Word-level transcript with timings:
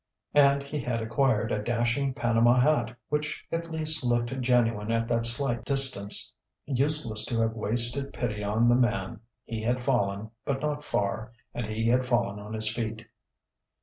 And 0.33 0.63
he 0.63 0.79
had 0.79 0.99
acquired 1.03 1.51
a 1.51 1.61
dashing 1.61 2.15
Panama 2.15 2.57
hat 2.59 2.95
which 3.09 3.45
at 3.51 3.69
least 3.71 4.03
looked 4.03 4.29
genuine 4.41 4.91
at 4.91 5.07
that 5.09 5.27
slight 5.27 5.63
distance. 5.63 6.33
Useless 6.65 7.23
to 7.25 7.39
have 7.41 7.53
wasted 7.53 8.11
pity 8.11 8.43
on 8.43 8.67
the 8.67 8.73
man: 8.73 9.19
he 9.43 9.61
had 9.61 9.83
fallen, 9.83 10.31
but 10.43 10.59
not 10.59 10.83
far, 10.83 11.33
and 11.53 11.67
he 11.67 11.87
had 11.87 12.03
fallen 12.03 12.39
on 12.39 12.53
his 12.53 12.67
feet. 12.67 13.05